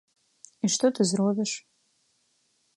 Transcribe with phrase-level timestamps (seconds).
[0.67, 1.51] І што ты зробіш?